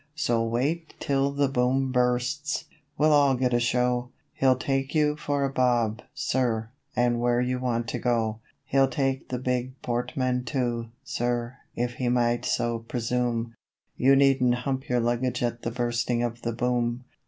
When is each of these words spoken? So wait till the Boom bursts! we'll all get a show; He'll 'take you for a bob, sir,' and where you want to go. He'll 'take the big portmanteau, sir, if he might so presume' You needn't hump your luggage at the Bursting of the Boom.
So 0.15 0.43
wait 0.43 0.95
till 0.99 1.29
the 1.31 1.47
Boom 1.47 1.91
bursts! 1.91 2.65
we'll 2.97 3.11
all 3.11 3.35
get 3.35 3.53
a 3.53 3.59
show; 3.59 4.09
He'll 4.33 4.55
'take 4.55 4.95
you 4.95 5.15
for 5.15 5.43
a 5.43 5.53
bob, 5.53 6.01
sir,' 6.15 6.71
and 6.95 7.19
where 7.19 7.39
you 7.39 7.59
want 7.59 7.87
to 7.89 7.99
go. 7.99 8.39
He'll 8.65 8.87
'take 8.87 9.29
the 9.29 9.37
big 9.37 9.79
portmanteau, 9.83 10.87
sir, 11.03 11.57
if 11.75 11.93
he 12.01 12.09
might 12.09 12.45
so 12.45 12.79
presume' 12.79 13.53
You 13.95 14.15
needn't 14.15 14.55
hump 14.65 14.89
your 14.89 14.99
luggage 15.01 15.43
at 15.43 15.61
the 15.61 15.69
Bursting 15.69 16.23
of 16.23 16.41
the 16.41 16.53
Boom. 16.53 17.03